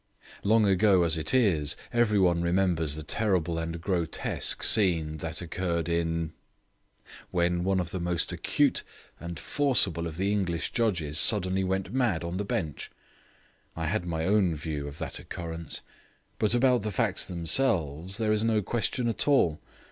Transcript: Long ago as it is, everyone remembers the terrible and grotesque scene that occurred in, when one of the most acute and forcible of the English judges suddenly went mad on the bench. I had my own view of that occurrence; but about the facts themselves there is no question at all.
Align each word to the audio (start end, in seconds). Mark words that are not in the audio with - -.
Long 0.43 0.65
ago 0.65 1.03
as 1.03 1.15
it 1.15 1.31
is, 1.31 1.77
everyone 1.93 2.41
remembers 2.41 2.95
the 2.95 3.03
terrible 3.03 3.59
and 3.59 3.79
grotesque 3.79 4.63
scene 4.63 5.17
that 5.17 5.43
occurred 5.43 5.87
in, 5.87 6.33
when 7.29 7.63
one 7.63 7.79
of 7.79 7.91
the 7.91 7.99
most 7.99 8.31
acute 8.31 8.81
and 9.19 9.37
forcible 9.37 10.07
of 10.07 10.17
the 10.17 10.31
English 10.31 10.71
judges 10.71 11.19
suddenly 11.19 11.63
went 11.63 11.93
mad 11.93 12.23
on 12.23 12.37
the 12.37 12.43
bench. 12.43 12.89
I 13.75 13.85
had 13.85 14.07
my 14.07 14.25
own 14.25 14.55
view 14.55 14.87
of 14.87 14.97
that 14.97 15.19
occurrence; 15.19 15.81
but 16.39 16.55
about 16.55 16.81
the 16.81 16.89
facts 16.89 17.23
themselves 17.23 18.17
there 18.17 18.33
is 18.33 18.43
no 18.43 18.63
question 18.63 19.07
at 19.07 19.27
all. 19.27 19.59